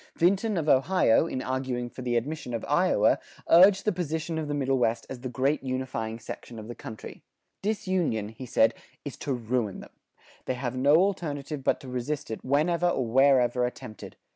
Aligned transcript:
Vinton 0.15 0.57
of 0.57 0.67
Ohio, 0.67 1.27
in 1.27 1.43
arguing 1.43 1.87
for 1.87 2.01
the 2.01 2.17
admission 2.17 2.55
of 2.55 2.65
Iowa, 2.67 3.19
urged 3.47 3.85
the 3.85 3.91
position 3.91 4.39
of 4.39 4.47
the 4.47 4.55
Middle 4.55 4.79
West 4.79 5.05
as 5.11 5.19
the 5.19 5.29
great 5.29 5.61
unifying 5.61 6.17
section 6.17 6.57
of 6.57 6.67
the 6.67 6.73
country: 6.73 7.21
"Disunion," 7.61 8.29
he 8.29 8.47
said, 8.47 8.73
"is 9.05 9.15
ruin 9.27 9.75
to 9.75 9.79
them. 9.81 9.89
They 10.45 10.55
have 10.55 10.75
no 10.75 10.95
alternative 10.95 11.63
but 11.63 11.79
to 11.81 11.87
resist 11.87 12.31
it 12.31 12.43
whenever 12.43 12.89
or 12.89 13.05
wherever 13.05 13.63
attempted. 13.63 14.15